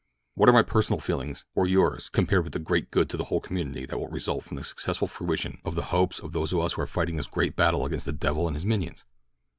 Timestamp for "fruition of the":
5.07-5.83